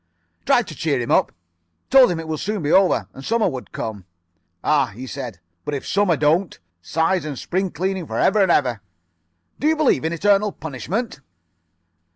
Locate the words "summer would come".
3.23-4.05